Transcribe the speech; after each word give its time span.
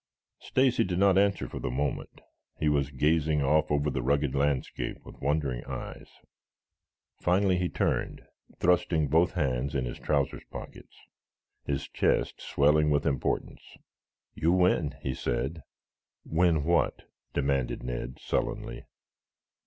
Stacy 0.39 0.83
did 0.83 0.97
not 0.97 1.15
answer 1.19 1.47
for 1.47 1.59
the 1.59 1.69
moment. 1.69 2.21
He 2.59 2.67
was 2.69 2.89
gazing 2.89 3.43
off 3.43 3.69
over 3.69 3.91
the 3.91 4.01
rugged 4.01 4.33
landscape 4.33 4.97
with 5.05 5.21
wondering 5.21 5.63
eyes. 5.65 6.09
Finally 7.21 7.59
he 7.59 7.69
turned, 7.69 8.23
thrusting 8.57 9.09
both 9.09 9.33
hands 9.33 9.75
in 9.75 9.85
his 9.85 9.99
trousers 9.99 10.41
pockets, 10.49 10.97
his 11.65 11.87
chest 11.87 12.41
swelling 12.41 12.89
with 12.89 13.05
importance. 13.05 13.61
"You 14.33 14.51
win," 14.53 14.95
he 15.03 15.13
said. 15.13 15.61
"Win 16.25 16.63
what?" 16.63 17.03
demanded 17.35 17.83
Ned 17.83 18.17
sullenly. 18.19 18.85